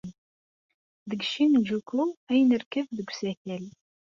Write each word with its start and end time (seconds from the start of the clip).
Deg 1.09 1.21
Shinjuku 1.31 2.01
ay 2.31 2.41
nerkeb 2.43 2.87
deg 2.97 3.07
usakal. 3.11 3.65